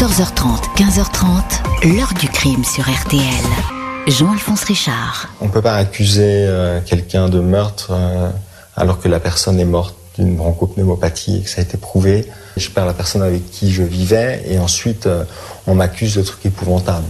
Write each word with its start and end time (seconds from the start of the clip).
14h30, 0.00 0.76
15h30, 0.78 1.94
l'heure 1.94 2.14
du 2.18 2.26
crime 2.26 2.64
sur 2.64 2.84
RTL. 2.84 3.20
Jean-Alphonse 4.06 4.64
Richard. 4.64 5.28
On 5.42 5.44
ne 5.44 5.50
peut 5.50 5.60
pas 5.60 5.74
accuser 5.74 6.46
euh, 6.46 6.80
quelqu'un 6.80 7.28
de 7.28 7.38
meurtre 7.38 7.90
euh, 7.90 8.30
alors 8.76 8.98
que 8.98 9.08
la 9.08 9.20
personne 9.20 9.60
est 9.60 9.66
morte 9.66 9.94
d'une 10.16 10.36
bronchopneumopathie 10.36 11.40
et 11.40 11.42
que 11.42 11.50
ça 11.50 11.60
a 11.60 11.64
été 11.64 11.76
prouvé. 11.76 12.24
Je 12.56 12.70
perds 12.70 12.86
la 12.86 12.94
personne 12.94 13.20
avec 13.20 13.50
qui 13.50 13.72
je 13.72 13.82
vivais 13.82 14.42
et 14.48 14.58
ensuite 14.58 15.06
euh, 15.06 15.24
on 15.66 15.74
m'accuse 15.74 16.14
de 16.14 16.22
trucs 16.22 16.46
épouvantables. 16.46 17.04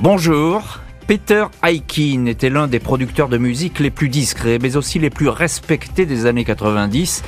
Bonjour, 0.00 0.80
Peter 1.06 1.44
Aikin 1.62 2.24
était 2.24 2.48
l'un 2.48 2.66
des 2.66 2.78
producteurs 2.78 3.28
de 3.28 3.36
musique 3.36 3.78
les 3.78 3.90
plus 3.90 4.08
discrets, 4.08 4.58
mais 4.58 4.76
aussi 4.76 4.98
les 4.98 5.10
plus 5.10 5.28
respectés 5.28 6.06
des 6.06 6.24
années 6.24 6.46
90. 6.46 7.22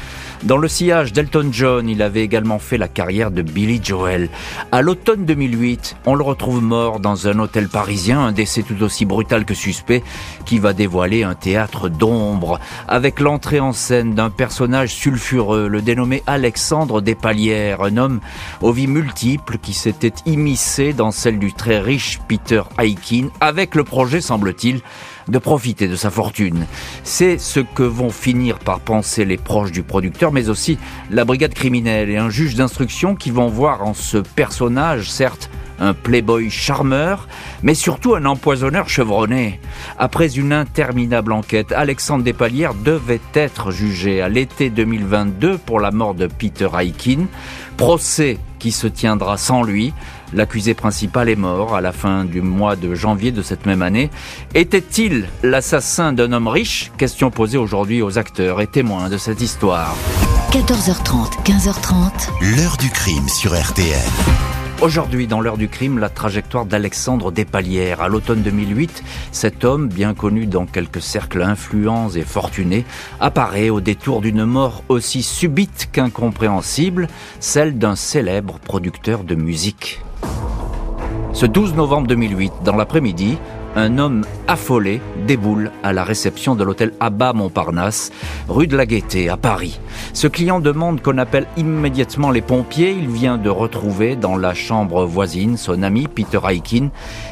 Dans 0.45 0.59
le 0.59 0.69
sillage 0.69 1.15
d'Elton 1.15 1.49
John, 1.53 1.89
il 1.89 2.03
avait 2.03 2.21
également 2.21 2.59
fait 2.59 2.77
la 2.77 2.87
carrière 2.87 3.31
de 3.31 3.41
Billy 3.41 3.81
Joel. 3.83 4.29
À 4.73 4.83
l'automne 4.83 5.25
2008, 5.25 5.97
on 6.05 6.15
le 6.15 6.23
retrouve 6.23 6.63
mort 6.63 7.01
dans 7.01 7.29
un 7.29 7.39
hôtel 7.39 7.71
parisien, 7.71 8.21
un 8.21 8.33
décès 8.33 8.63
tout 8.63 8.83
aussi 8.83 9.07
brutal 9.07 9.47
que 9.47 9.55
suspect, 9.55 10.03
qui 10.45 10.59
va 10.59 10.75
dévoiler 10.75 11.23
un 11.23 11.35
théâtre 11.35 11.89
d'ombre, 11.89 12.61
avec 12.89 13.21
l'entrée 13.21 13.59
en 13.59 13.73
scène 13.73 14.15
d'un 14.15 14.29
personnage 14.29 14.93
sulfureux, 14.93 15.67
le 15.67 15.81
dénommé 15.81 16.23
Alexandre 16.27 17.01
Despalières, 17.01 17.81
un 17.81 17.97
homme 17.97 18.21
aux 18.61 18.73
vies 18.73 18.87
multiples 18.87 19.57
qui 19.57 19.73
s'était 19.73 20.13
immiscé 20.27 20.93
dans 20.93 21.11
celle 21.11 21.39
du 21.39 21.55
très 21.55 21.79
riche 21.79 22.21
Peter 22.29 22.65
Aikin, 22.79 23.29
avec 23.41 23.75
le 23.75 23.85
projet, 23.85 24.21
semble-t-il, 24.21 24.83
de 25.29 25.39
profiter 25.39 25.89
de 25.89 25.97
sa 25.97 26.11
fortune. 26.11 26.67
C'est 27.03 27.39
ce 27.39 27.61
que 27.61 27.83
vont 27.83 28.11
finir 28.11 28.59
par 28.59 28.81
penser 28.81 29.25
les 29.25 29.37
proches 29.37 29.73
du 29.73 29.83
producteur, 29.83 30.33
mais 30.33 30.49
aussi 30.49 30.79
la 31.11 31.25
brigade 31.25 31.55
criminelle 31.55 32.11
et 32.11 32.17
un 32.17 32.31
juge 32.31 32.55
d'instruction 32.55 33.15
qui 33.15 33.31
vont 33.31 33.49
voir 33.49 33.83
en 33.85 33.95
ce 33.95 34.19
personnage, 34.19 35.11
certes, 35.11 35.51
un 35.79 35.95
playboy 35.95 36.51
charmeur, 36.51 37.29
mais 37.63 37.75
surtout 37.75 38.15
un 38.15 38.25
empoisonneur 38.25 38.89
chevronné. 38.89 39.61
Après 39.99 40.37
une 40.37 40.53
interminable 40.53 41.33
enquête, 41.33 41.73
Alexandre 41.73 42.25
Despalières 42.25 42.75
devait 42.75 43.21
être 43.35 43.71
jugé 43.71 44.21
à 44.21 44.29
l'été 44.29 44.71
2022 44.71 45.59
pour 45.59 45.81
la 45.81 45.91
mort 45.91 46.15
de 46.15 46.27
Peter 46.27 46.69
Aikin, 46.79 47.27
procès 47.77 48.39
qui 48.59 48.73
se 48.73 48.87
tiendra 48.87 49.37
sans 49.37 49.63
lui, 49.63 49.93
L'accusé 50.35 50.75
principal 50.75 51.29
est 51.29 51.37
mort 51.37 51.77
à 51.77 51.81
la 51.81 51.93
fin 51.93 52.25
du 52.25 52.43
mois 52.43 52.75
de 52.75 52.95
janvier 52.97 53.31
de 53.31 53.41
cette 53.41 53.67
même 53.67 53.83
année. 53.83 54.11
Était-il 54.55 55.29
l'assassin 55.45 56.13
d'un 56.13 56.33
homme 56.33 56.49
riche? 56.49 56.91
Question 56.99 57.31
posée 57.31 57.57
aujourd'hui 57.57 58.03
aux 58.03 58.19
acteurs 58.19 58.61
et 58.61 58.67
témoins 58.67 59.09
de 59.09 59.17
cette 59.17 59.41
histoire. 59.41 59.95
14h30, 60.51 61.45
15h30. 61.45 62.57
L'heure 62.57 62.77
du 62.79 62.91
crime 62.91 63.29
sur 63.29 63.55
RTL. 63.55 64.03
Aujourd'hui, 64.83 65.29
dans 65.29 65.41
l'heure 65.41 65.57
du 65.57 65.69
crime, 65.69 65.99
la 65.99 66.09
trajectoire 66.09 66.67
d'Alexandre 66.67 67.31
Despalières. 67.31 68.03
À 68.03 68.09
l'automne 68.09 68.43
2008, 68.43 69.05
cet 69.31 69.65
homme, 69.65 69.89
bien 69.89 70.15
connu 70.15 70.47
dans 70.47 70.67
quelques 70.67 71.01
cercles 71.01 71.43
influents 71.43 72.11
et 72.11 72.23
fortunés, 72.23 72.85
apparaît 73.21 73.71
au 73.71 73.81
détour 73.81 74.21
d'une 74.21 74.45
mort 74.45 74.83
aussi 74.89 75.23
subite 75.23 75.89
qu'incompréhensible, 75.93 77.07
celle 77.39 77.79
d'un 77.79 77.95
célèbre 77.95 78.59
producteur 78.59 79.23
de 79.23 79.37
musique. 79.37 80.04
Ce 81.35 81.47
12 81.47 81.75
novembre 81.75 82.07
2008, 82.07 82.53
dans 82.65 82.77
l'après-midi, 82.77 83.39
un 83.75 83.99
homme 83.99 84.25
affolé 84.47 85.01
déboule 85.27 85.73
à 85.83 85.93
la 85.93 86.05
réception 86.05 86.55
de 86.55 86.63
l'hôtel 86.63 86.93
Abba 87.01 87.33
Montparnasse, 87.33 88.13
rue 88.49 88.69
de 88.69 88.77
la 88.77 88.87
Gaîté, 88.87 89.29
à 89.29 89.37
Paris. 89.37 89.81
Ce 90.13 90.29
client 90.29 90.61
demande 90.61 91.03
qu'on 91.03 91.19
appelle 91.19 91.49
immédiatement 91.57 92.31
les 92.31 92.41
pompiers. 92.41 92.93
Il 92.93 93.09
vient 93.09 93.37
de 93.37 93.51
retrouver 93.51 94.15
dans 94.15 94.37
la 94.37 94.55
chambre 94.55 95.07
voisine 95.07 95.57
son 95.57 95.83
ami 95.83 96.07
Peter 96.07 96.39
Aikin, 96.49 96.91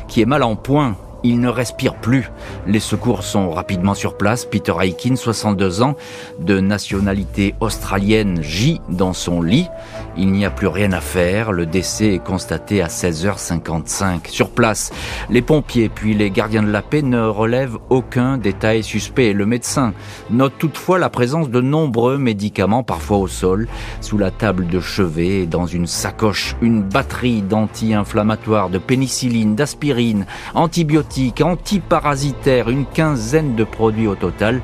qui 0.09 0.21
est 0.21 0.27
mal 0.27 0.43
en 0.43 0.57
point 0.57 0.97
il 1.23 1.41
ne 1.41 1.49
respire 1.49 1.95
plus. 1.95 2.31
Les 2.67 2.81
secours 2.81 3.23
sont 3.23 3.51
rapidement 3.51 3.95
sur 3.95 4.17
place. 4.17 4.45
Peter 4.45 4.75
Aikin, 4.81 5.17
62 5.17 5.83
ans, 5.83 5.95
de 6.41 6.61
nationalité 6.61 7.55
australienne, 7.61 8.43
gît 8.43 8.81
dans 8.89 9.13
son 9.13 9.43
lit. 9.43 9.69
Il 10.17 10.33
n'y 10.33 10.45
a 10.45 10.51
plus 10.51 10.67
rien 10.67 10.93
à 10.93 11.01
faire. 11.01 11.53
Le 11.53 11.67
décès 11.67 12.15
est 12.15 12.25
constaté 12.25 12.83
à 12.83 12.89
16h55. 12.89 14.29
Sur 14.29 14.51
place, 14.51 14.93
les 15.31 15.43
pompiers 15.43 15.89
puis 15.89 16.15
les 16.15 16.31
gardiens 16.31 16.63
de 16.63 16.71
la 16.71 16.83
paix 16.83 17.03
ne 17.03 17.21
relèvent 17.21 17.79
aucun 17.89 18.37
détail 18.37 18.83
suspect. 18.83 19.33
Le 19.33 19.47
médecin 19.47 19.95
note 20.31 20.55
toutefois 20.59 20.99
la 20.99 21.09
présence 21.09 21.51
de 21.51 21.61
nombreux 21.61 22.19
médicaments, 22.19 22.83
parfois 22.83 23.19
au 23.19 23.29
sol, 23.29 23.69
sous 24.01 24.19
la 24.19 24.31
table 24.31 24.67
de 24.67 24.81
chevet 24.81 25.43
et 25.43 25.47
dans 25.47 25.67
une 25.67 25.87
sacoche. 25.87 26.57
Une 26.61 26.83
batterie 26.83 27.43
d'anti-inflammatoires, 27.43 28.69
de 28.69 28.79
pénicilline, 28.79 29.55
d'aspirine, 29.55 30.27
antibiotiques 30.55 31.12
antiparasitaire, 31.43 32.69
une 32.71 32.87
quinzaine 32.87 33.55
de 33.55 33.65
produits 33.65 34.07
au 34.07 34.15
total, 34.15 34.61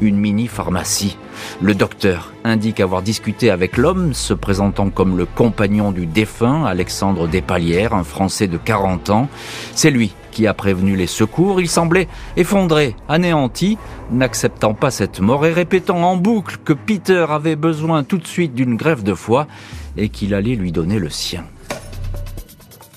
une 0.00 0.16
mini-pharmacie. 0.16 1.16
Le 1.60 1.74
docteur 1.74 2.32
indique 2.42 2.80
avoir 2.80 3.02
discuté 3.02 3.50
avec 3.50 3.76
l'homme 3.76 4.12
se 4.12 4.34
présentant 4.34 4.90
comme 4.90 5.16
le 5.16 5.24
compagnon 5.24 5.92
du 5.92 6.06
défunt, 6.06 6.64
Alexandre 6.64 7.28
Despalières, 7.28 7.94
un 7.94 8.04
Français 8.04 8.48
de 8.48 8.56
40 8.56 9.10
ans. 9.10 9.28
C'est 9.74 9.90
lui 9.90 10.14
qui 10.32 10.46
a 10.46 10.54
prévenu 10.54 10.96
les 10.96 11.06
secours. 11.06 11.60
Il 11.60 11.68
semblait 11.68 12.08
effondré, 12.36 12.96
anéanti, 13.08 13.78
n'acceptant 14.10 14.74
pas 14.74 14.90
cette 14.90 15.20
mort 15.20 15.46
et 15.46 15.52
répétant 15.52 16.02
en 16.02 16.16
boucle 16.16 16.58
que 16.64 16.72
Peter 16.72 17.26
avait 17.28 17.56
besoin 17.56 18.02
tout 18.02 18.18
de 18.18 18.26
suite 18.26 18.54
d'une 18.54 18.76
grève 18.76 19.04
de 19.04 19.14
foie 19.14 19.46
et 19.96 20.08
qu'il 20.08 20.34
allait 20.34 20.56
lui 20.56 20.72
donner 20.72 20.98
le 20.98 21.08
sien. 21.08 21.44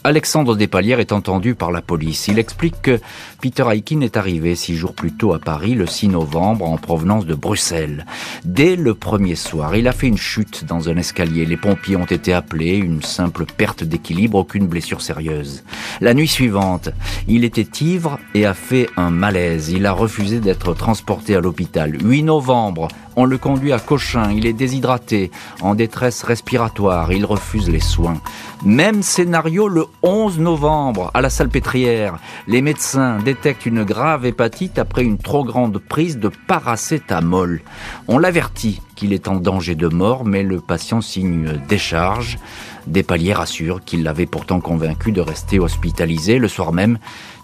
Alexandre 0.08 0.56
Despalières 0.56 1.02
est 1.02 1.12
entendu 1.12 1.54
par 1.54 1.70
la 1.70 1.82
police. 1.82 2.30
Il 2.30 2.40
explique 2.40 2.82
que 2.82 3.02
Peter 3.42 3.66
Aikin 3.70 4.00
est 4.00 4.16
arrivé 4.16 4.56
six 4.56 4.74
jours 4.74 4.94
plus 4.94 5.12
tôt 5.12 5.34
à 5.34 5.40
Paris, 5.40 5.74
le 5.74 5.86
6 5.86 6.08
novembre, 6.08 6.64
en 6.64 6.78
provenance 6.78 7.26
de 7.26 7.36
Bruxelles. 7.36 8.06
Dès 8.46 8.78
le 8.78 8.94
premier 8.94 9.36
soir, 9.36 9.76
il 9.76 9.86
a 9.86 9.92
fait 9.92 10.08
une 10.08 10.18
chute 10.18 10.64
dans 10.64 10.88
un 10.88 10.96
escalier. 10.96 11.46
Les 11.46 11.58
pompiers 11.58 11.98
ont 11.98 12.06
été 12.06 12.32
appelés, 12.32 12.78
une 12.78 13.02
simple 13.02 13.46
perte 13.46 13.84
d'équilibre, 13.84 14.38
aucune 14.38 14.68
blessure 14.68 15.02
sérieuse. 15.02 15.66
La 16.00 16.14
nuit 16.14 16.30
suivante, 16.30 16.88
il 17.28 17.44
était 17.44 17.68
ivre 17.84 18.18
et 18.34 18.46
a 18.46 18.54
fait 18.54 18.90
un 18.96 19.10
malaise. 19.10 19.72
Il 19.72 19.86
a 19.86 19.92
refusé 19.92 20.40
d'être 20.40 20.74
transporté 20.74 21.36
à 21.36 21.42
l'hôpital. 21.42 21.98
8 22.02 22.24
novembre, 22.24 22.88
on 23.18 23.26
le 23.26 23.40
conduit 23.40 23.74
à 23.74 23.80
Cochin, 23.80 24.32
il 24.32 24.46
est 24.46 24.54
déshydraté, 24.54 25.32
en 25.62 25.74
détresse 25.74 26.22
respiratoire, 26.24 27.12
il 27.12 27.26
refuse 27.26 27.68
les 27.68 27.80
soins. 27.80 28.22
Même 28.64 29.02
scénario 29.02 29.68
le 29.68 29.86
11 30.04 30.38
novembre, 30.40 31.10
à 31.16 31.22
la 31.22 31.32
Salpêtrière. 31.32 32.20
Les 32.48 32.62
médecins 32.62 33.18
détectent 33.18 33.66
une 33.66 33.84
grave 33.84 34.26
hépatite 34.28 34.78
après 34.78 35.04
une 35.04 35.18
trop 35.18 35.44
grande 35.44 35.80
prise 35.80 36.20
de 36.20 36.30
paracétamol. 36.48 37.62
On 38.08 38.20
l'avertit 38.20 38.82
qu'il 38.96 39.14
est 39.14 39.28
en 39.28 39.36
danger 39.38 39.74
de 39.74 39.88
mort, 39.88 40.24
mais 40.24 40.44
le 40.44 40.60
patient 40.60 41.02
signe 41.02 41.60
décharge. 41.68 42.38
Despaliers 42.86 43.34
rassure 43.34 43.84
qu'il 43.84 44.04
l'avait 44.04 44.26
pourtant 44.28 44.60
convaincu 44.60 45.12
de 45.12 45.22
rester 45.22 45.60
hospitalisé 45.60 46.38
le 46.38 46.48
soir 46.48 46.72
même. 46.72 47.00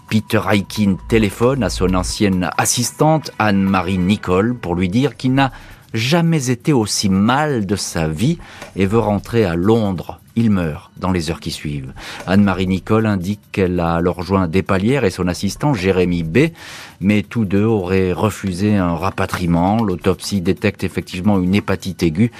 Peter 0.08 0.40
Aikin 0.50 0.96
téléphone 1.08 1.62
à 1.62 1.70
son 1.70 1.94
ancienne 1.94 2.50
assistante 2.56 3.30
Anne-Marie 3.38 3.98
Nicole 3.98 4.54
pour 4.54 4.74
lui 4.74 4.88
dire 4.88 5.16
qu'il 5.16 5.34
n'a 5.34 5.52
jamais 5.92 6.50
été 6.50 6.72
aussi 6.72 7.08
mal 7.08 7.66
de 7.66 7.76
sa 7.76 8.08
vie 8.08 8.38
et 8.76 8.86
veut 8.86 8.98
rentrer 8.98 9.44
à 9.44 9.54
Londres. 9.54 10.20
Il 10.36 10.50
meurt 10.50 10.90
dans 10.96 11.12
les 11.12 11.30
heures 11.30 11.38
qui 11.38 11.52
suivent. 11.52 11.92
Anne-Marie 12.26 12.66
Nicole 12.66 13.06
indique 13.06 13.40
qu'elle 13.52 13.78
a 13.78 13.94
alors 13.94 14.16
rejoint 14.16 14.48
Despalières 14.48 15.04
et 15.04 15.10
son 15.10 15.28
assistant 15.28 15.74
Jérémy 15.74 16.24
B, 16.24 16.38
mais 17.00 17.22
tous 17.22 17.44
deux 17.44 17.64
auraient 17.64 18.12
refusé 18.12 18.76
un 18.76 18.94
rapatriement. 18.94 19.82
L'autopsie 19.82 20.40
détecte 20.40 20.82
effectivement 20.82 21.38
une 21.38 21.54
hépatite 21.54 22.02
aiguë. 22.02 22.32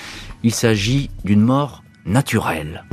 Il 0.43 0.53
s'agit 0.53 1.11
d'une 1.25 1.43
mort 1.43 1.85
naturelle. 2.05 2.85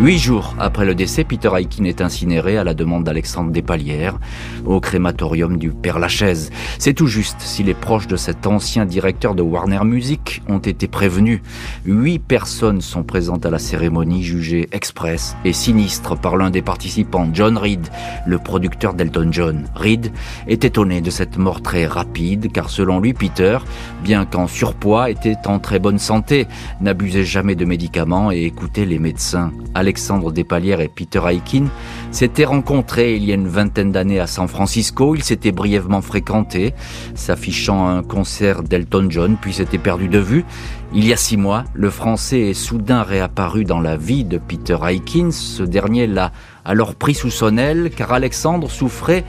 Huit 0.00 0.18
jours 0.18 0.54
après 0.60 0.84
le 0.84 0.94
décès, 0.94 1.24
Peter 1.24 1.50
Aikin 1.56 1.82
est 1.82 2.00
incinéré 2.00 2.56
à 2.56 2.62
la 2.62 2.72
demande 2.72 3.02
d'Alexandre 3.02 3.50
Despalières 3.50 4.16
au 4.64 4.78
crématorium 4.78 5.56
du 5.56 5.70
Père 5.70 5.98
Lachaise. 5.98 6.50
C'est 6.78 6.94
tout 6.94 7.08
juste 7.08 7.40
si 7.40 7.64
les 7.64 7.74
proches 7.74 8.06
de 8.06 8.14
cet 8.14 8.46
ancien 8.46 8.86
directeur 8.86 9.34
de 9.34 9.42
Warner 9.42 9.82
Music 9.82 10.40
ont 10.48 10.60
été 10.60 10.86
prévenus. 10.86 11.40
Huit 11.84 12.20
personnes 12.20 12.80
sont 12.80 13.02
présentes 13.02 13.44
à 13.44 13.50
la 13.50 13.58
cérémonie 13.58 14.22
jugée 14.22 14.68
express 14.70 15.36
et 15.44 15.52
sinistre 15.52 16.16
par 16.16 16.36
l'un 16.36 16.50
des 16.50 16.62
participants, 16.62 17.28
John 17.32 17.58
Reed, 17.58 17.88
le 18.24 18.38
producteur 18.38 18.94
d'Elton 18.94 19.30
John. 19.32 19.64
Reed 19.74 20.12
est 20.46 20.64
étonné 20.64 21.00
de 21.00 21.10
cette 21.10 21.38
mort 21.38 21.60
très 21.60 21.86
rapide 21.86 22.52
car 22.52 22.70
selon 22.70 23.00
lui, 23.00 23.14
Peter, 23.14 23.58
bien 24.04 24.26
qu'en 24.26 24.46
surpoids, 24.46 25.10
était 25.10 25.38
en 25.46 25.58
très 25.58 25.80
bonne 25.80 25.98
santé, 25.98 26.46
n'abusait 26.80 27.24
jamais 27.24 27.56
de 27.56 27.64
médicaments 27.64 28.30
et 28.30 28.44
écoutait 28.44 28.84
les 28.84 29.00
médecins. 29.00 29.50
Alexandre 29.88 30.32
Despalières 30.32 30.82
et 30.82 30.88
Peter 30.88 31.22
Aikin 31.26 31.64
s'étaient 32.10 32.44
rencontrés 32.44 33.16
il 33.16 33.24
y 33.24 33.32
a 33.32 33.34
une 33.34 33.48
vingtaine 33.48 33.90
d'années 33.90 34.20
à 34.20 34.26
San 34.26 34.46
Francisco. 34.46 35.14
Ils 35.14 35.24
s'étaient 35.24 35.50
brièvement 35.50 36.02
fréquentés, 36.02 36.74
s'affichant 37.14 37.88
à 37.88 37.92
un 37.92 38.02
concert 38.02 38.62
d'Elton 38.62 39.06
John, 39.08 39.38
puis 39.40 39.54
s'étaient 39.54 39.78
perdus 39.78 40.08
de 40.08 40.18
vue. 40.18 40.44
Il 40.92 41.06
y 41.06 41.12
a 41.14 41.16
six 41.16 41.38
mois, 41.38 41.64
le 41.72 41.88
Français 41.88 42.50
est 42.50 42.54
soudain 42.54 43.02
réapparu 43.02 43.64
dans 43.64 43.80
la 43.80 43.96
vie 43.96 44.24
de 44.24 44.36
Peter 44.36 44.76
Aikin. 44.86 45.30
Ce 45.30 45.62
dernier 45.62 46.06
l'a 46.06 46.32
alors 46.66 46.94
pris 46.94 47.14
sous 47.14 47.30
son 47.30 47.56
aile, 47.56 47.90
car 47.96 48.12
Alexandre 48.12 48.70
souffrait 48.70 49.24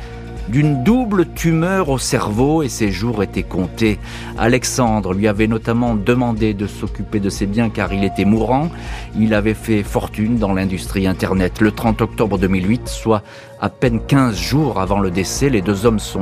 d'une 0.49 0.83
double 0.83 1.27
tumeur 1.33 1.89
au 1.89 1.97
cerveau 1.97 2.63
et 2.63 2.69
ses 2.69 2.91
jours 2.91 3.21
étaient 3.23 3.43
comptés. 3.43 3.99
Alexandre 4.37 5.13
lui 5.13 5.27
avait 5.27 5.47
notamment 5.47 5.95
demandé 5.95 6.53
de 6.53 6.65
s'occuper 6.65 7.19
de 7.19 7.29
ses 7.29 7.45
biens 7.45 7.69
car 7.69 7.93
il 7.93 8.03
était 8.03 8.25
mourant. 8.25 8.69
Il 9.17 9.33
avait 9.33 9.53
fait 9.53 9.83
fortune 9.83 10.37
dans 10.37 10.53
l'industrie 10.53 11.07
Internet. 11.07 11.61
Le 11.61 11.71
30 11.71 12.01
octobre 12.01 12.37
2008, 12.37 12.87
soit 12.87 13.23
à 13.61 13.69
peine 13.69 13.99
15 14.05 14.35
jours 14.37 14.79
avant 14.79 14.99
le 14.99 15.11
décès, 15.11 15.49
les 15.49 15.61
deux 15.61 15.85
hommes 15.85 15.99
se 15.99 16.17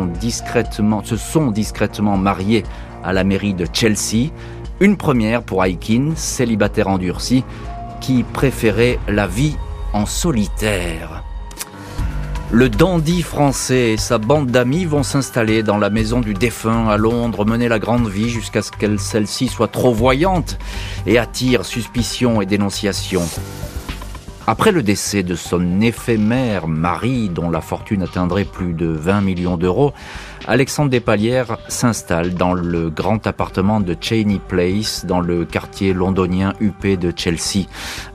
sont 1.17 1.51
discrètement 1.51 2.17
mariés 2.17 2.63
à 3.03 3.13
la 3.13 3.23
mairie 3.23 3.53
de 3.53 3.65
Chelsea. 3.71 4.31
Une 4.79 4.97
première 4.97 5.41
pour 5.41 5.63
Aikin, 5.63 6.11
célibataire 6.15 6.87
endurci, 6.87 7.43
qui 8.01 8.23
préférait 8.23 8.99
la 9.07 9.25
vie 9.25 9.55
en 9.93 10.05
solitaire. 10.05 11.23
Le 12.49 12.69
dandy 12.69 13.23
français 13.23 13.91
et 13.91 13.97
sa 13.97 14.19
bande 14.19 14.47
d'amis 14.47 14.85
vont 14.85 15.03
s'installer 15.03 15.63
dans 15.63 15.77
la 15.77 15.89
maison 15.89 16.21
du 16.21 16.33
défunt 16.33 16.87
à 16.87 16.95
Londres, 16.95 17.45
mener 17.45 17.67
la 17.67 17.77
grande 17.77 18.07
vie 18.07 18.29
jusqu'à 18.29 18.61
ce 18.61 18.71
qu'elle 18.71 18.99
celle-ci 18.99 19.49
soit 19.49 19.67
trop 19.67 19.93
voyante 19.93 20.57
et 21.05 21.17
attire 21.17 21.65
suspicion 21.65 22.41
et 22.41 22.45
dénonciation. 22.45 23.21
Après 24.49 24.71
le 24.71 24.81
décès 24.81 25.23
de 25.23 25.35
son 25.35 25.81
éphémère 25.81 26.69
mari, 26.69 27.27
dont 27.27 27.49
la 27.49 27.59
fortune 27.59 28.01
atteindrait 28.01 28.45
plus 28.45 28.71
de 28.71 28.87
20 28.87 29.19
millions 29.19 29.57
d'euros, 29.57 29.91
Alexandre 30.49 30.89
Despalières 30.89 31.57
s'installe 31.67 32.33
dans 32.33 32.53
le 32.53 32.89
grand 32.89 33.27
appartement 33.27 33.81
de 33.81 33.97
Cheney 33.99 34.39
Place, 34.47 35.05
dans 35.05 35.19
le 35.19 35.43
quartier 35.43 35.93
londonien 35.93 36.53
huppé 36.61 36.95
de 36.95 37.11
Chelsea. 37.13 37.65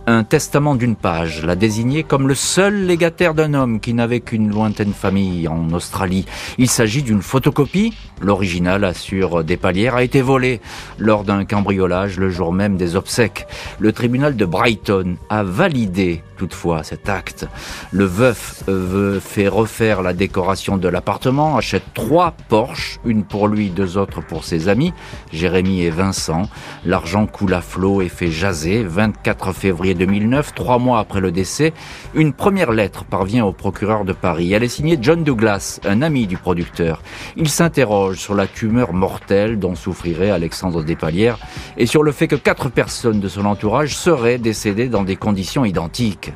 Un 0.07 0.25
testament 0.25 0.75
d'une 0.75 0.97
page 0.97 1.45
l'a 1.45 1.57
désigné 1.57 2.05
comme 2.05 2.27
le 2.27 2.35
seul 2.35 2.87
légataire 2.87 3.35
d'un 3.35 3.53
homme 3.53 3.81
qui 3.81 3.93
n'avait 3.93 4.21
qu'une 4.21 4.49
lointaine 4.49 4.95
famille 4.95 5.47
en 5.47 5.71
Australie. 5.73 6.25
Il 6.57 6.71
s'agit 6.71 7.03
d'une 7.03 7.21
photocopie. 7.21 7.93
L'original, 8.23 8.85
assure 8.85 9.45
Despalières, 9.45 9.97
a 9.97 10.03
été 10.03 10.23
volé 10.23 10.63
lors 10.99 11.25
d'un 11.25 11.45
cambriolage 11.45 12.19
le 12.19 12.31
jour 12.31 12.51
même 12.51 12.79
des 12.79 12.97
obsèques. 12.97 13.47
Le 13.79 13.93
tribunal 13.93 14.37
de 14.37 14.47
Brighton 14.47 15.17
a 15.29 15.43
validé 15.43 16.23
toutefois 16.43 16.83
cet 16.83 17.09
acte. 17.09 17.47
Le 17.93 18.05
veuf 18.05 18.65
veut 18.67 19.21
fait 19.21 19.47
refaire 19.47 20.03
la 20.03 20.13
décoration 20.13 20.77
de 20.77 20.89
l'appartement, 20.89 21.57
achète 21.57 21.85
trois 21.95 22.35
Porsche, 22.49 22.99
une 23.05 23.23
pour 23.23 23.47
lui, 23.47 23.71
deux 23.71 23.97
autres 23.97 24.21
pour 24.21 24.43
ses 24.43 24.69
amis, 24.69 24.93
Jérémy 25.33 25.83
et 25.83 25.91
Vincent. 25.91 26.49
L'argent 26.85 27.29
coule 27.29 27.55
à 27.55 27.61
flot 27.61 28.03
et 28.03 28.09
fait 28.09 28.33
jaser. 28.33 28.83
24 28.83 29.53
février 29.53 29.95
2009, 29.95 30.53
trois 30.53 30.81
mois 30.81 30.99
après 30.99 31.21
le 31.21 31.31
décès, 31.31 31.73
une 32.13 32.33
première 32.33 32.73
lettre 32.73 33.05
parvient 33.05 33.45
au 33.45 33.53
procureur 33.53 34.05
de 34.05 34.13
Paris. 34.13 34.53
Elle 34.53 34.65
est 34.65 34.69
signée 34.69 34.99
John 35.01 35.23
Douglas, 35.23 35.79
un 35.85 36.03
ami 36.03 36.27
du 36.27 36.39
producteur. 36.39 37.03
Il 37.37 37.49
s'interroge 37.49 38.17
sur 38.17 38.35
la 38.35 38.49
tumeur 38.49 38.95
mortelle 38.95 39.61
dont 39.61 39.77
souffrirait 39.77 40.31
Alexandre 40.31 40.83
Despalières 40.83 41.39
et 41.77 41.87
sur 41.87 42.03
le 42.03 42.11
fait 42.11 42.27
que 42.27 42.35
quatre 42.35 42.69
personnes 42.69 43.21
de 43.21 43.29
son 43.29 43.45
entourage 43.45 43.95
seraient 43.95 44.39
décédées 44.39 44.89
dans 44.89 45.05
des 45.05 45.15
conditions 45.15 45.65
identiques. 45.65 46.32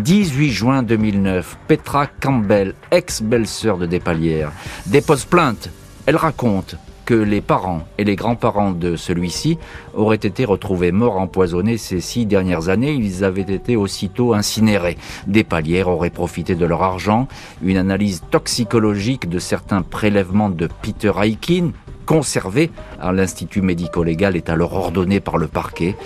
18 0.00 0.50
juin 0.50 0.82
2009, 0.82 1.58
Petra 1.68 2.06
Campbell, 2.06 2.74
ex-belle-sœur 2.90 3.78
de 3.78 3.86
Despalières, 3.86 4.52
dépose 4.86 5.24
plainte. 5.24 5.70
Elle 6.06 6.16
raconte 6.16 6.76
que 7.10 7.14
les 7.14 7.40
parents 7.40 7.82
et 7.98 8.04
les 8.04 8.14
grands-parents 8.14 8.70
de 8.70 8.94
celui-ci 8.94 9.58
auraient 9.94 10.14
été 10.14 10.44
retrouvés 10.44 10.92
morts 10.92 11.18
empoisonnés 11.18 11.76
ces 11.76 12.00
six 12.00 12.24
dernières 12.24 12.68
années. 12.68 12.92
Ils 12.92 13.24
avaient 13.24 13.40
été 13.40 13.74
aussitôt 13.74 14.32
incinérés. 14.32 14.96
Des 15.26 15.42
palières 15.42 15.88
auraient 15.88 16.10
profité 16.10 16.54
de 16.54 16.64
leur 16.64 16.84
argent. 16.84 17.26
Une 17.62 17.78
analyse 17.78 18.22
toxicologique 18.30 19.28
de 19.28 19.40
certains 19.40 19.82
prélèvements 19.82 20.50
de 20.50 20.68
Peter 20.82 21.10
Aikin, 21.20 21.72
conservé 22.06 22.70
à 23.00 23.12
l'Institut 23.12 23.62
médico-légal 23.62 24.36
est 24.36 24.48
alors 24.48 24.74
ordonnée 24.74 25.18
par 25.18 25.36
le 25.36 25.48
parquet. 25.48 25.96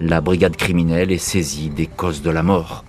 La 0.00 0.20
brigade 0.20 0.56
criminelle 0.56 1.10
est 1.10 1.18
saisie 1.18 1.70
des 1.70 1.86
causes 1.86 2.22
de 2.22 2.30
la 2.30 2.44
mort. 2.44 2.84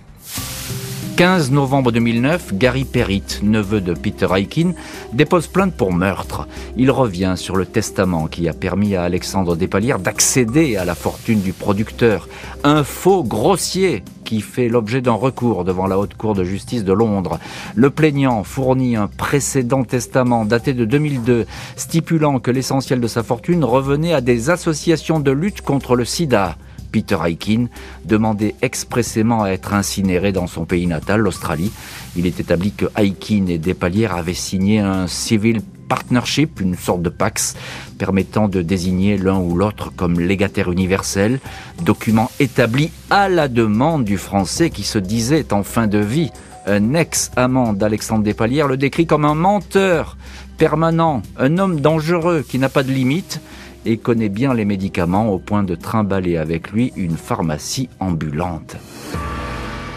15 1.16 1.52
novembre 1.52 1.92
2009, 1.92 2.54
Gary 2.54 2.84
Perrit, 2.84 3.22
neveu 3.42 3.80
de 3.80 3.94
Peter 3.94 4.26
Aikin, 4.34 4.72
dépose 5.12 5.46
plainte 5.46 5.72
pour 5.72 5.92
meurtre. 5.92 6.48
Il 6.76 6.90
revient 6.90 7.34
sur 7.36 7.54
le 7.54 7.66
testament 7.66 8.26
qui 8.26 8.48
a 8.48 8.52
permis 8.52 8.96
à 8.96 9.04
Alexandre 9.04 9.54
Despalières 9.54 10.00
d'accéder 10.00 10.76
à 10.76 10.84
la 10.84 10.96
fortune 10.96 11.40
du 11.40 11.52
producteur. 11.52 12.28
Un 12.64 12.82
faux 12.82 13.22
grossier 13.22 14.02
qui 14.24 14.40
fait 14.40 14.68
l'objet 14.68 15.02
d'un 15.02 15.12
recours 15.12 15.64
devant 15.64 15.86
la 15.86 16.00
Haute 16.00 16.14
Cour 16.14 16.34
de 16.34 16.42
justice 16.42 16.82
de 16.82 16.92
Londres. 16.92 17.38
Le 17.76 17.90
plaignant 17.90 18.42
fournit 18.42 18.96
un 18.96 19.06
précédent 19.06 19.84
testament 19.84 20.44
daté 20.44 20.72
de 20.72 20.84
2002 20.84 21.46
stipulant 21.76 22.40
que 22.40 22.50
l'essentiel 22.50 23.00
de 23.00 23.06
sa 23.06 23.22
fortune 23.22 23.62
revenait 23.62 24.14
à 24.14 24.20
des 24.20 24.50
associations 24.50 25.20
de 25.20 25.30
lutte 25.30 25.60
contre 25.60 25.94
le 25.94 26.04
sida. 26.04 26.56
Peter 26.94 27.18
Aikin, 27.26 27.66
demandait 28.04 28.54
expressément 28.62 29.42
à 29.42 29.48
être 29.48 29.74
incinéré 29.74 30.30
dans 30.30 30.46
son 30.46 30.64
pays 30.64 30.86
natal, 30.86 31.22
l'Australie. 31.22 31.72
Il 32.14 32.24
est 32.24 32.38
établi 32.38 32.70
que 32.70 32.86
Aikin 32.96 33.46
et 33.48 33.58
Despalières 33.58 34.14
avaient 34.14 34.32
signé 34.32 34.78
un 34.78 35.08
civil 35.08 35.60
partnership, 35.88 36.60
une 36.60 36.76
sorte 36.76 37.02
de 37.02 37.08
pax, 37.08 37.56
permettant 37.98 38.46
de 38.46 38.62
désigner 38.62 39.18
l'un 39.18 39.40
ou 39.40 39.56
l'autre 39.56 39.90
comme 39.96 40.20
légataire 40.20 40.70
universel, 40.70 41.40
document 41.82 42.30
établi 42.38 42.92
à 43.10 43.28
la 43.28 43.48
demande 43.48 44.04
du 44.04 44.16
Français 44.16 44.70
qui 44.70 44.84
se 44.84 44.98
disait 44.98 45.52
en 45.52 45.64
fin 45.64 45.88
de 45.88 45.98
vie. 45.98 46.30
Un 46.64 46.94
ex-amant 46.94 47.72
d'Alexandre 47.72 48.22
Despalières 48.22 48.68
le 48.68 48.76
décrit 48.76 49.06
comme 49.06 49.24
un 49.24 49.34
menteur 49.34 50.16
permanent, 50.58 51.22
un 51.38 51.58
homme 51.58 51.80
dangereux 51.80 52.44
qui 52.48 52.60
n'a 52.60 52.68
pas 52.68 52.84
de 52.84 52.92
limite, 52.92 53.40
et 53.84 53.96
connaît 53.96 54.28
bien 54.28 54.54
les 54.54 54.64
médicaments 54.64 55.30
au 55.30 55.38
point 55.38 55.62
de 55.62 55.74
trimballer 55.74 56.36
avec 56.36 56.70
lui 56.70 56.92
une 56.96 57.16
pharmacie 57.16 57.88
ambulante. 58.00 58.76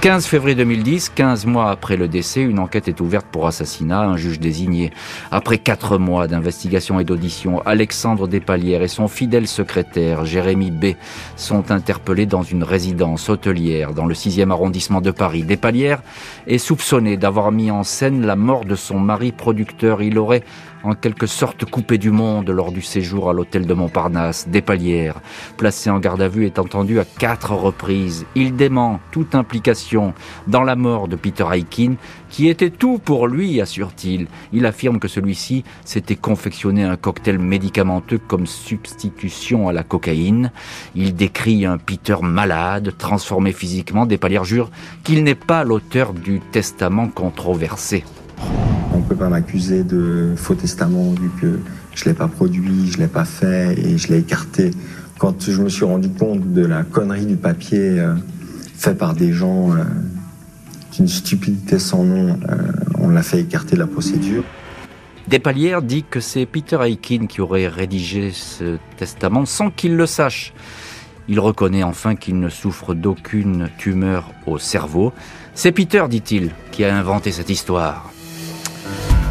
15 0.02 0.28
février 0.28 0.56
2010, 0.56 1.10
15 1.10 1.48
mois 1.48 1.72
après 1.72 1.98
le 1.98 2.08
décès, 2.08 2.42
une 2.42 2.60
enquête 2.60 2.88
est 2.88 3.02
ouverte 3.02 3.26
pour 3.32 3.48
assassinat, 3.48 4.02
un 4.02 4.16
juge 4.16 4.40
désigné. 4.40 4.92
Après 5.32 5.58
quatre 5.58 5.98
mois 5.98 6.28
d'investigation 6.28 7.00
et 7.00 7.04
d'audition, 7.04 7.64
Alexandre 7.66 8.28
Despalières 8.28 8.84
et 8.84 8.88
son 8.88 9.08
fidèle 9.08 9.48
secrétaire, 9.48 10.24
Jérémy 10.24 10.70
B, 10.70 10.86
sont 11.36 11.72
interpellés 11.72 12.28
dans 12.28 12.44
une 12.44 12.64
résidence 12.64 13.28
hôtelière 13.28 13.96
dans 13.96 14.06
le 14.06 14.14
6e 14.14 14.52
arrondissement 14.52 15.02
de 15.02 15.10
Paris. 15.10 15.42
Despalières 15.42 16.04
est 16.46 16.60
soupçonné 16.60 17.18
d'avoir 17.18 17.52
mis 17.52 17.72
en 17.72 17.84
scène 17.84 18.24
la 18.24 18.36
mort 18.36 18.66
de 18.66 18.76
son 18.76 19.00
mari 19.00 19.32
producteur. 19.32 20.04
Il 20.04 20.20
aurait 20.20 20.44
en 20.88 20.96
quelque 20.96 21.28
sorte 21.28 21.66
coupé 21.66 21.98
du 21.98 22.12
monde 22.12 22.50
lors 22.50 22.72
du 22.72 22.82
séjour 22.82 23.30
à 23.30 23.34
l'hôtel 23.34 23.66
de 23.66 23.74
Montparnasse, 23.74 24.48
Despalières, 24.48 25.20
placé 25.58 25.90
en 25.90 26.00
garde 26.00 26.22
à 26.22 26.30
vue, 26.30 26.46
est 26.46 26.60
entendu 26.60 27.00
à 27.02 27.06
quatre 27.06 27.52
reprises. 27.54 28.26
Il 28.36 28.56
dément 28.56 29.02
toute 29.12 29.36
implication 29.36 30.14
dans 30.48 30.64
la 30.64 30.78
mort 30.78 31.10
de 31.10 31.18
Peter 31.18 31.46
Aikin, 31.52 31.96
qui 32.30 32.48
était 32.48 32.70
tout 32.70 33.00
pour 33.00 33.28
lui, 33.28 33.60
assure-t-il. 33.60 34.28
Il 34.54 34.66
affirme 34.66 35.00
que 35.00 35.10
celui-ci 35.10 35.66
s'était 35.84 36.16
confectionné 36.16 36.86
un 36.86 36.96
cocktail 36.96 37.38
médicamenteux 37.38 38.20
comme 38.20 38.48
substitution 38.48 39.68
à 39.68 39.74
la 39.74 39.84
cocaïne. 39.84 40.52
Il 40.96 41.16
décrit 41.16 41.66
un 41.66 41.78
Peter 41.78 42.16
malade, 42.22 42.94
transformé 42.98 43.52
physiquement. 43.52 44.06
Despalières 44.06 44.46
jure 44.46 44.72
qu'il 45.04 45.26
n'est 45.26 45.36
pas 45.36 45.66
l'auteur 45.66 46.14
du 46.14 46.40
testament 46.40 47.10
controversé. 47.10 48.06
Pas 49.18 49.30
m'accuser 49.30 49.84
de 49.84 50.34
faux 50.36 50.54
testament 50.54 51.14
vu 51.20 51.32
que 51.42 51.60
je 51.96 52.06
l'ai 52.06 52.14
pas 52.14 52.28
produit, 52.28 52.92
je 52.92 53.00
l'ai 53.00 53.08
pas 53.08 53.26
fait 53.26 53.76
et 53.80 53.98
je 53.98 54.10
l'ai 54.10 54.20
écarté. 54.20 54.72
Quand 55.18 55.50
je 55.50 55.60
me 55.60 55.70
suis 55.70 55.86
rendu 55.86 56.10
compte 56.10 56.54
de 56.54 56.64
la 56.64 56.84
connerie 56.84 57.26
du 57.26 57.36
papier 57.36 58.00
euh, 58.00 58.14
fait 58.76 58.94
par 58.94 59.16
des 59.16 59.34
gens 59.34 59.72
euh, 59.72 59.84
d'une 60.96 61.08
stupidité 61.08 61.80
sans 61.80 62.04
nom, 62.04 62.38
euh, 62.50 62.56
on 63.00 63.10
l'a 63.10 63.24
fait 63.24 63.40
écarter 63.40 63.76
de 63.76 63.80
la 63.80 63.88
procédure. 63.88 64.44
Despalières 65.28 65.82
dit 65.82 66.06
que 66.08 66.20
c'est 66.20 66.46
Peter 66.46 66.78
Aikin 66.84 67.26
qui 67.26 67.42
aurait 67.42 67.68
rédigé 67.68 68.32
ce 68.32 68.78
testament 68.98 69.46
sans 69.46 69.72
qu'il 69.72 69.96
le 69.96 70.06
sache. 70.06 70.54
Il 71.28 71.40
reconnaît 71.40 71.84
enfin 71.84 72.16
qu'il 72.16 72.40
ne 72.40 72.50
souffre 72.50 72.94
d'aucune 72.94 73.70
tumeur 73.80 74.32
au 74.46 74.60
cerveau. 74.60 75.12
C'est 75.56 75.72
Peter, 75.72 76.06
dit-il, 76.08 76.52
qui 76.72 76.86
a 76.86 76.96
inventé 76.96 77.32
cette 77.32 77.50
histoire. 77.50 78.12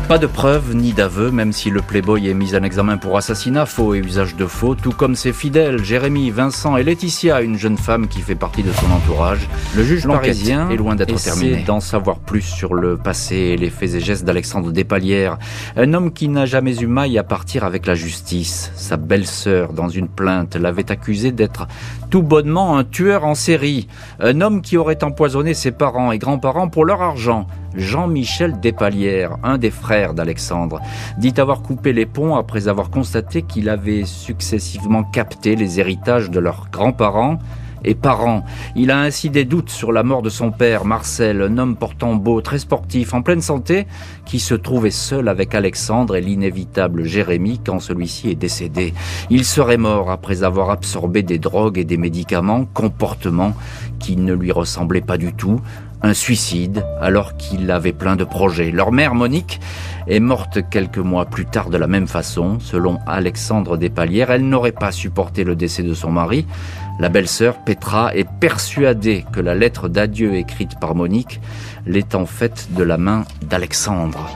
Pas 0.09 0.19
de 0.19 0.29
preuves 0.29 0.73
ni 0.77 0.93
d'aveux, 0.93 1.33
même 1.33 1.53
si 1.53 1.69
le 1.69 1.83
Playboy 1.83 2.29
est 2.29 2.35
mis 2.35 2.55
en 2.55 2.63
examen 2.63 2.97
pour 2.97 3.17
assassinat, 3.17 3.67
faux 3.67 3.93
et 3.93 3.99
usage 3.99 4.37
de 4.37 4.47
faux, 4.47 4.77
tout 4.77 4.93
comme 4.93 5.17
ses 5.17 5.33
fidèles, 5.33 5.83
Jérémy, 5.83 6.31
Vincent 6.31 6.77
et 6.77 6.85
Laetitia, 6.85 7.41
une 7.41 7.59
jeune 7.59 7.77
femme 7.77 8.07
qui 8.07 8.21
fait 8.21 8.37
partie 8.37 8.63
de 8.63 8.71
son 8.71 8.89
entourage. 8.93 9.49
Le 9.75 9.83
juge 9.83 10.07
parisien 10.07 10.71
est 10.71 10.77
loin 10.77 10.95
d'être 10.95 11.21
terminé 11.21 11.65
d'en 11.67 11.81
savoir 11.81 12.21
plus 12.21 12.43
sur 12.43 12.75
le 12.75 12.97
passé 12.97 13.35
et 13.35 13.57
les 13.57 13.69
faits 13.69 13.95
et 13.95 14.01
gestes 14.01 14.25
d'Alexandre 14.25 14.71
Despalières, 14.71 15.39
un 15.77 15.93
homme 15.93 16.13
qui 16.13 16.29
n'a 16.29 16.47
jamais 16.47 16.79
eu 16.79 16.87
maille 16.87 17.19
à 17.19 17.25
partir 17.25 17.65
avec 17.65 17.85
la 17.85 17.97
justice. 17.97 18.71
Sa 18.77 18.97
belle-sœur, 18.97 19.73
dans 19.73 19.89
une 19.89 20.07
plainte, 20.07 20.55
l'avait 20.55 20.93
accusé 20.93 21.33
d'être 21.33 21.67
tout 22.11 22.23
bonnement 22.23 22.77
un 22.77 22.85
tueur 22.85 23.25
en 23.25 23.35
série, 23.35 23.89
un 24.21 24.41
homme 24.41 24.63
qui 24.63 24.77
aurait 24.77 25.03
empoisonné 25.03 25.55
ses 25.55 25.73
parents 25.73 26.13
et 26.13 26.19
grands-parents 26.19 26.69
pour 26.69 26.85
leur 26.85 27.03
argent. 27.03 27.47
Jean-Michel 27.75 28.59
Despalières, 28.61 29.37
un 29.43 29.59
des 29.59 29.71
frères 29.71 30.15
d'Alexandre, 30.15 30.81
dit 31.19 31.35
avoir 31.39 31.63
coupé 31.63 31.93
les 31.93 32.07
ponts 32.07 32.37
après 32.37 32.69
avoir 32.69 32.91
constaté 32.91 33.43
qu'il 33.43 33.69
avait 33.69 34.05
successivement 34.05 35.05
capté 35.05 35.57
les 35.57 35.81
héritages 35.81 36.31
de 36.31 36.41
leurs 36.41 36.69
grands-parents 36.71 37.39
et 37.87 37.95
parents. 37.95 38.45
Il 38.75 38.91
a 38.91 39.01
ainsi 39.01 39.31
des 39.31 39.45
doutes 39.45 39.71
sur 39.71 39.93
la 39.93 40.03
mort 40.03 40.23
de 40.23 40.29
son 40.29 40.51
père, 40.51 40.85
Marcel, 40.85 41.41
un 41.41 41.57
homme 41.57 41.77
portant 41.77 42.15
beau, 42.15 42.41
très 42.41 42.59
sportif, 42.59 43.15
en 43.15 43.23
pleine 43.23 43.41
santé, 43.41 43.87
qui 44.27 44.41
se 44.41 44.55
trouvait 44.55 44.91
seul 44.91 45.29
avec 45.29 45.55
Alexandre 45.55 46.17
et 46.17 46.21
l'inévitable 46.21 47.05
Jérémie 47.05 47.61
quand 47.65 47.81
celui-ci 47.81 48.31
est 48.31 48.35
décédé. 48.35 48.93
Il 49.31 49.45
serait 49.45 49.79
mort 49.79 50.11
après 50.11 50.43
avoir 50.43 50.71
absorbé 50.71 51.23
des 51.23 51.39
drogues 51.39 51.79
et 51.79 51.85
des 51.85 51.97
médicaments, 51.97 52.67
comportements 52.75 53.55
qui 53.99 54.17
ne 54.17 54.35
lui 54.35 54.53
ressemblaient 54.53 55.01
pas 55.01 55.17
du 55.17 55.33
tout, 55.33 55.61
un 56.03 56.15
suicide 56.15 56.85
alors 57.01 57.37
qu'il 57.37 57.71
avait 57.71 57.93
plein 57.93 58.17
de 58.17 58.25
projets. 58.25 58.71
Leur 58.71 58.93
mère, 58.93 59.15
Monique, 59.15 59.61
est 60.07 60.21
morte 60.21 60.69
quelques 60.71 60.99
mois 60.99 61.25
plus 61.25 61.47
tard 61.47 61.71
de 61.71 61.77
la 61.77 61.87
même 61.87 62.07
façon. 62.07 62.59
Selon 62.61 62.99
Alexandre 63.07 63.77
Despalières, 63.77 64.31
elle 64.31 64.49
n'aurait 64.49 64.73
pas 64.73 64.93
supporté 64.93 65.43
le 65.43 65.57
décès 65.57 65.83
de 65.83 65.95
son 65.95 66.13
mari. 66.13 66.47
La 66.99 67.11
belle-sœur, 67.11 67.63
Petra, 67.65 68.15
est 68.15 68.29
persuadée 68.41 69.25
que 69.33 69.41
la 69.41 69.55
lettre 69.55 69.89
d'adieu 69.89 70.35
écrite 70.37 70.81
par 70.81 70.95
Monique 70.95 71.41
l'est 71.87 72.15
en 72.15 72.25
fait 72.25 72.69
de 72.71 72.83
la 72.83 72.97
main 72.97 73.25
d'Alexandre. 73.43 74.31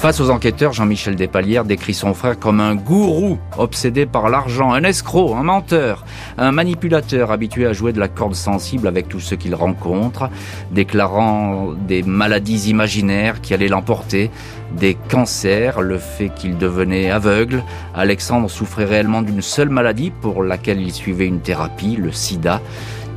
Face 0.00 0.18
aux 0.18 0.30
enquêteurs, 0.30 0.72
Jean-Michel 0.72 1.14
Despalières 1.14 1.66
décrit 1.66 1.92
son 1.92 2.14
frère 2.14 2.38
comme 2.38 2.58
un 2.58 2.74
gourou 2.74 3.36
obsédé 3.58 4.06
par 4.06 4.30
l'argent, 4.30 4.72
un 4.72 4.82
escroc, 4.82 5.34
un 5.34 5.42
menteur, 5.42 6.06
un 6.38 6.52
manipulateur 6.52 7.30
habitué 7.30 7.66
à 7.66 7.74
jouer 7.74 7.92
de 7.92 8.00
la 8.00 8.08
corde 8.08 8.34
sensible 8.34 8.88
avec 8.88 9.10
tous 9.10 9.20
ceux 9.20 9.36
qu'il 9.36 9.54
rencontre, 9.54 10.30
déclarant 10.70 11.74
des 11.86 12.02
maladies 12.02 12.70
imaginaires 12.70 13.42
qui 13.42 13.52
allaient 13.52 13.68
l'emporter, 13.68 14.30
des 14.74 14.96
cancers, 15.10 15.82
le 15.82 15.98
fait 15.98 16.30
qu'il 16.30 16.56
devenait 16.56 17.10
aveugle. 17.10 17.62
Alexandre 17.94 18.48
souffrait 18.48 18.86
réellement 18.86 19.20
d'une 19.20 19.42
seule 19.42 19.68
maladie 19.68 20.12
pour 20.22 20.42
laquelle 20.42 20.80
il 20.80 20.94
suivait 20.94 21.26
une 21.26 21.40
thérapie, 21.40 21.96
le 21.96 22.10
sida. 22.10 22.62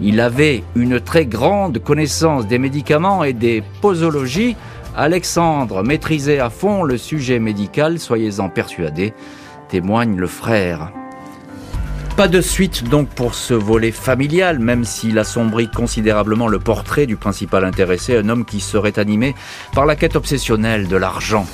Il 0.01 0.19
avait 0.19 0.65
une 0.75 0.99
très 0.99 1.25
grande 1.25 1.79
connaissance 1.79 2.45
des 2.45 2.59
médicaments 2.59 3.23
et 3.23 3.31
des 3.31 3.63
posologies, 3.79 4.57
Alexandre 4.95 5.81
maîtrisait 5.81 6.37
à 6.37 6.51
fond 6.51 6.83
le 6.83 6.99
sujet 6.99 7.39
médical, 7.39 7.97
soyez-en 7.97 8.49
persuadés, 8.49 9.13
témoigne 9.67 10.17
le 10.17 10.27
frère. 10.27 10.91
Pas 12.15 12.27
de 12.27 12.41
suite 12.41 12.87
donc 12.87 13.09
pour 13.09 13.33
ce 13.33 13.55
volet 13.55 13.89
familial, 13.89 14.59
même 14.59 14.83
s'il 14.83 15.17
assombrit 15.17 15.71
considérablement 15.71 16.47
le 16.47 16.59
portrait 16.59 17.07
du 17.07 17.15
principal 17.15 17.65
intéressé, 17.65 18.15
un 18.15 18.29
homme 18.29 18.45
qui 18.45 18.59
serait 18.59 18.99
animé 18.99 19.33
par 19.73 19.87
la 19.87 19.95
quête 19.95 20.15
obsessionnelle 20.15 20.87
de 20.87 20.95
l'argent. 20.95 21.47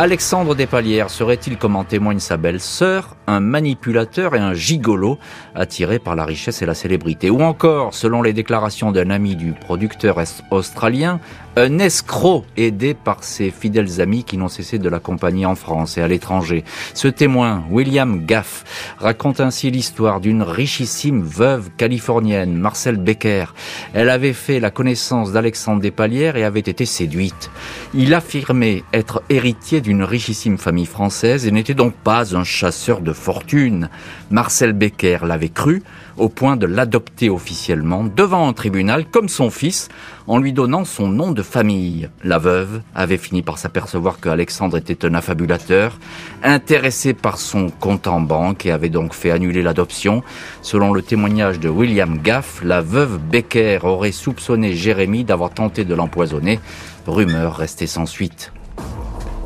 Alexandre 0.00 0.54
Despalières 0.54 1.10
serait-il, 1.10 1.58
comme 1.58 1.74
en 1.74 1.82
témoigne 1.82 2.20
sa 2.20 2.36
belle-sœur, 2.36 3.16
un 3.26 3.40
manipulateur 3.40 4.36
et 4.36 4.38
un 4.38 4.54
gigolo 4.54 5.18
attiré 5.56 5.98
par 5.98 6.14
la 6.14 6.24
richesse 6.24 6.62
et 6.62 6.66
la 6.66 6.74
célébrité? 6.74 7.30
Ou 7.30 7.40
encore, 7.40 7.94
selon 7.94 8.22
les 8.22 8.32
déclarations 8.32 8.92
d'un 8.92 9.10
ami 9.10 9.34
du 9.34 9.54
producteur 9.54 10.22
australien, 10.52 11.18
un 11.58 11.78
escroc 11.80 12.44
aidé 12.56 12.94
par 12.94 13.24
ses 13.24 13.50
fidèles 13.50 14.00
amis 14.00 14.22
qui 14.22 14.36
n'ont 14.36 14.48
cessé 14.48 14.78
de 14.78 14.88
l'accompagner 14.88 15.44
en 15.44 15.56
France 15.56 15.98
et 15.98 16.02
à 16.02 16.08
l'étranger. 16.08 16.64
Ce 16.94 17.08
témoin, 17.08 17.64
William 17.70 18.24
Gaff, 18.24 18.64
raconte 18.98 19.40
ainsi 19.40 19.70
l'histoire 19.70 20.20
d'une 20.20 20.42
richissime 20.42 21.22
veuve 21.22 21.70
californienne, 21.76 22.54
Marcel 22.54 22.96
Becker. 22.96 23.46
Elle 23.92 24.08
avait 24.08 24.32
fait 24.32 24.60
la 24.60 24.70
connaissance 24.70 25.32
d'Alexandre 25.32 25.82
Despalières 25.82 26.36
et 26.36 26.44
avait 26.44 26.60
été 26.60 26.86
séduite. 26.86 27.50
Il 27.92 28.14
affirmait 28.14 28.84
être 28.92 29.22
héritier 29.28 29.80
d'une 29.80 30.04
richissime 30.04 30.58
famille 30.58 30.86
française 30.86 31.46
et 31.46 31.50
n'était 31.50 31.74
donc 31.74 31.94
pas 31.94 32.36
un 32.36 32.44
chasseur 32.44 33.00
de 33.00 33.12
fortune. 33.12 33.88
Marcel 34.30 34.72
Becker 34.74 35.18
l'avait 35.24 35.48
cru 35.48 35.82
au 36.18 36.28
point 36.28 36.56
de 36.56 36.66
l'adopter 36.66 37.30
officiellement 37.30 38.04
devant 38.04 38.48
un 38.48 38.52
tribunal 38.52 39.06
comme 39.06 39.28
son 39.28 39.50
fils 39.50 39.88
en 40.26 40.38
lui 40.38 40.52
donnant 40.52 40.84
son 40.84 41.08
nom 41.08 41.32
de 41.32 41.42
famille. 41.42 42.08
La 42.22 42.38
veuve 42.38 42.82
avait 42.94 43.16
fini 43.16 43.42
par 43.42 43.58
s'apercevoir 43.58 44.20
que 44.20 44.28
Alexandre 44.28 44.76
était 44.76 45.06
un 45.06 45.14
affabulateur, 45.14 45.98
intéressé 46.42 47.14
par 47.14 47.38
son 47.38 47.70
compte 47.70 48.06
en 48.06 48.20
banque 48.20 48.66
et 48.66 48.70
avait 48.70 48.90
donc 48.90 49.14
fait 49.14 49.30
annuler 49.30 49.62
l'adoption. 49.62 50.22
Selon 50.62 50.92
le 50.92 51.02
témoignage 51.02 51.60
de 51.60 51.68
William 51.68 52.18
Gaff, 52.18 52.60
la 52.62 52.82
veuve 52.82 53.18
Becker 53.18 53.80
aurait 53.84 54.12
soupçonné 54.12 54.74
Jérémy 54.74 55.24
d'avoir 55.24 55.50
tenté 55.50 55.84
de 55.84 55.94
l'empoisonner. 55.94 56.60
Rumeur 57.06 57.56
restée 57.56 57.86
sans 57.86 58.06
suite. 58.06 58.52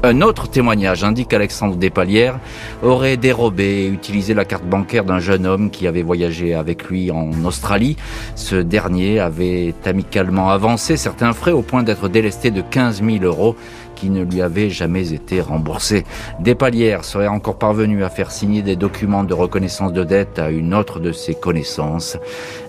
Un 0.04 0.20
autre 0.20 0.48
témoignage 0.48 1.04
indique 1.04 1.28
qu'Alexandre 1.28 1.76
Despalières 1.76 2.40
aurait 2.82 3.16
dérobé 3.16 3.84
et 3.84 3.86
utilisé 3.86 4.34
la 4.34 4.44
carte 4.44 4.64
bancaire 4.64 5.04
d'un 5.04 5.20
jeune 5.20 5.46
homme 5.46 5.70
qui 5.70 5.86
avait 5.86 6.02
voyagé 6.02 6.54
avec 6.54 6.86
lui 6.86 7.12
en 7.12 7.30
Australie. 7.44 7.96
Ce 8.34 8.56
dernier 8.56 9.20
avait 9.20 9.74
amicalement 9.84 10.50
avancé 10.50 10.96
certains 10.96 11.32
frais 11.32 11.52
au 11.52 11.62
point 11.62 11.84
d'être 11.84 12.08
délesté 12.08 12.50
de 12.50 12.62
15 12.62 13.00
000 13.00 13.22
euros 13.22 13.54
qui 14.02 14.10
ne 14.10 14.24
lui 14.24 14.42
avait 14.42 14.68
jamais 14.68 15.12
été 15.12 15.40
remboursé. 15.40 16.04
Despalières 16.40 17.04
serait 17.04 17.28
encore 17.28 17.56
parvenu 17.56 18.02
à 18.02 18.08
faire 18.08 18.32
signer 18.32 18.60
des 18.60 18.74
documents 18.74 19.22
de 19.22 19.32
reconnaissance 19.32 19.92
de 19.92 20.02
dette 20.02 20.40
à 20.40 20.50
une 20.50 20.74
autre 20.74 20.98
de 20.98 21.12
ses 21.12 21.36
connaissances, 21.36 22.16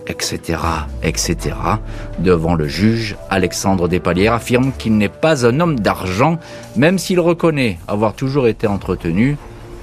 etc., 0.06 0.60
etc. 1.02 1.56
Devant 2.20 2.54
le 2.54 2.68
juge, 2.68 3.16
Alexandre 3.32 3.88
Despalières 3.88 4.34
affirme 4.34 4.74
qu'il 4.78 4.96
n'est 4.96 5.10
pas 5.10 5.44
un 5.44 5.60
homme 5.60 5.80
d'argent, 5.80 6.38
même 6.76 7.00
s'il 7.00 7.20
reconnaît 7.20 7.80
avoir 7.88 8.14
toujours 8.14 8.46
été 8.46 8.68
entretenu 8.68 9.36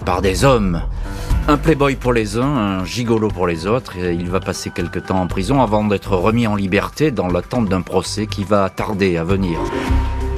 par 0.04 0.22
des 0.22 0.44
hommes. 0.44 0.82
Un 1.48 1.56
playboy 1.56 1.96
pour 1.96 2.12
les 2.12 2.38
uns, 2.38 2.44
un 2.44 2.84
gigolo 2.84 3.26
pour 3.26 3.48
les 3.48 3.66
autres, 3.66 3.96
et 3.96 4.14
il 4.14 4.30
va 4.30 4.38
passer 4.38 4.70
quelque 4.70 5.00
temps 5.00 5.20
en 5.20 5.26
prison 5.26 5.60
avant 5.60 5.82
d'être 5.82 6.14
remis 6.14 6.46
en 6.46 6.54
liberté 6.54 7.10
dans 7.10 7.26
l'attente 7.26 7.68
d'un 7.68 7.82
procès 7.82 8.28
qui 8.28 8.44
va 8.44 8.70
tarder 8.70 9.16
à 9.16 9.24
venir. 9.24 9.58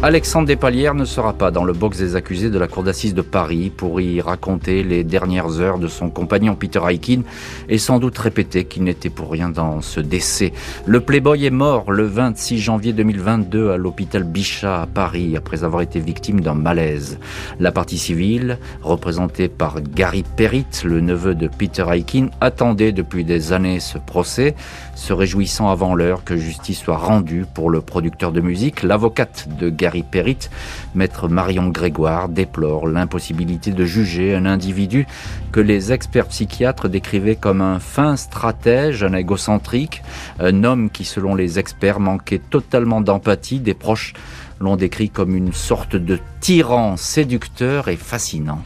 Alexandre 0.04 0.48
Despalières 0.48 0.94
ne 0.94 1.04
sera 1.04 1.32
pas 1.32 1.52
dans 1.52 1.62
le 1.62 1.72
box 1.72 1.96
des 1.96 2.16
accusés 2.16 2.50
de 2.50 2.58
la 2.58 2.66
cour 2.66 2.82
d'assises 2.82 3.14
de 3.14 3.22
Paris 3.22 3.70
pour 3.70 4.00
y 4.00 4.20
raconter 4.20 4.82
les 4.82 5.04
dernières 5.04 5.60
heures 5.60 5.78
de 5.78 5.86
son 5.86 6.10
compagnon 6.10 6.56
Peter 6.56 6.80
Aikin 6.88 7.22
et 7.68 7.78
sans 7.78 8.00
doute 8.00 8.18
répéter 8.18 8.64
qu'il 8.64 8.82
n'était 8.82 9.10
pour 9.10 9.30
rien 9.30 9.48
dans 9.48 9.80
ce 9.80 10.00
décès. 10.00 10.52
Le 10.86 10.98
Playboy 10.98 11.44
est 11.44 11.50
mort 11.50 11.92
le 11.92 12.04
26 12.04 12.58
janvier 12.58 12.92
2022 12.92 13.70
à 13.70 13.76
l'hôpital 13.76 14.24
Bichat 14.24 14.82
à 14.82 14.86
Paris 14.88 15.36
après 15.36 15.62
avoir 15.62 15.82
été 15.82 16.00
victime 16.00 16.40
d'un 16.40 16.54
malaise. 16.54 17.20
La 17.60 17.70
partie 17.70 17.98
civile, 17.98 18.58
représentée 18.82 19.46
par 19.46 19.80
Gary 19.82 20.24
Perrit, 20.36 20.66
le 20.82 21.00
neveu 21.00 21.36
de 21.36 21.46
Peter 21.46 21.84
Aikin, 21.88 22.26
attendait 22.40 22.90
depuis 22.90 23.22
des 23.22 23.52
années 23.52 23.78
ce 23.78 23.98
procès, 23.98 24.56
se 24.96 25.12
réjouissant 25.12 25.70
avant 25.70 25.94
l'heure 25.94 26.24
que 26.24 26.36
justice 26.36 26.80
soit 26.80 26.96
rendue 26.96 27.46
pour 27.54 27.70
le 27.70 27.80
producteur 27.80 28.32
de 28.32 28.40
musique, 28.40 28.82
l'avocate 28.82 29.46
de 29.60 29.70
Gary 29.92 30.04
Perrit, 30.04 30.48
maître 30.94 31.28
Marion 31.28 31.68
Grégoire 31.68 32.30
déplore 32.30 32.86
l'impossibilité 32.86 33.72
de 33.72 33.84
juger 33.84 34.34
un 34.34 34.46
individu 34.46 35.06
que 35.52 35.60
les 35.60 35.92
experts 35.92 36.28
psychiatres 36.28 36.88
décrivaient 36.88 37.36
comme 37.36 37.60
un 37.60 37.78
fin 37.78 38.16
stratège, 38.16 39.04
un 39.04 39.12
égocentrique, 39.12 40.02
un 40.40 40.64
homme 40.64 40.88
qui, 40.88 41.04
selon 41.04 41.34
les 41.34 41.58
experts, 41.58 42.00
manquait 42.00 42.40
totalement 42.40 43.02
d'empathie. 43.02 43.60
Des 43.60 43.74
proches 43.74 44.14
l'ont 44.60 44.76
décrit 44.76 45.10
comme 45.10 45.36
une 45.36 45.52
sorte 45.52 45.94
de 45.94 46.18
tyran 46.40 46.96
séducteur 46.96 47.88
et 47.88 47.96
fascinant. 47.96 48.62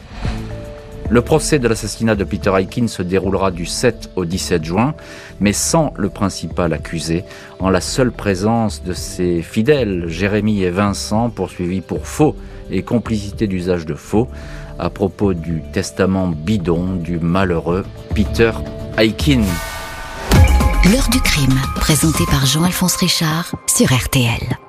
Le 1.08 1.22
procès 1.22 1.58
de 1.58 1.68
l'assassinat 1.68 2.16
de 2.16 2.24
Peter 2.24 2.52
Aikin 2.58 2.88
se 2.88 3.02
déroulera 3.02 3.50
du 3.50 3.64
7 3.64 4.10
au 4.16 4.24
17 4.24 4.64
juin, 4.64 4.94
mais 5.40 5.52
sans 5.52 5.94
le 5.96 6.08
principal 6.08 6.72
accusé, 6.72 7.24
en 7.60 7.70
la 7.70 7.80
seule 7.80 8.10
présence 8.10 8.82
de 8.82 8.92
ses 8.92 9.42
fidèles, 9.42 10.06
Jérémy 10.08 10.62
et 10.62 10.70
Vincent, 10.70 11.30
poursuivis 11.30 11.80
pour 11.80 12.06
faux 12.06 12.34
et 12.70 12.82
complicité 12.82 13.46
d'usage 13.46 13.86
de 13.86 13.94
faux, 13.94 14.28
à 14.78 14.90
propos 14.90 15.32
du 15.32 15.62
testament 15.72 16.28
bidon 16.28 16.96
du 16.96 17.20
malheureux 17.20 17.84
Peter 18.14 18.52
Aikin. 18.98 19.42
L'heure 20.92 21.08
du 21.10 21.20
crime, 21.20 21.58
présenté 21.76 22.24
par 22.26 22.46
Jean-Alphonse 22.46 22.96
Richard 22.96 23.54
sur 23.66 23.92
RTL. 23.92 24.65